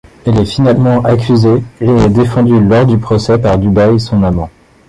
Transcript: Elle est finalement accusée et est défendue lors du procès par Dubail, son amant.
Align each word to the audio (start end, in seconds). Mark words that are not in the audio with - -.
Elle 0.25 0.39
est 0.39 0.45
finalement 0.45 1.03
accusée 1.03 1.61
et 1.79 1.87
est 1.87 2.09
défendue 2.09 2.59
lors 2.59 2.87
du 2.87 2.97
procès 2.97 3.37
par 3.37 3.59
Dubail, 3.59 3.99
son 3.99 4.23
amant. 4.23 4.49